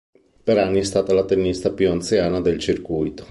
[0.43, 3.19] Per anni è stata la tennista più anziana del circuito.